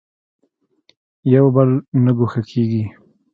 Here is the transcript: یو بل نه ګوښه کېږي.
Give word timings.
یو 1.35 1.45
بل 1.55 1.69
نه 2.03 2.11
ګوښه 2.17 2.41
کېږي. 2.51 2.83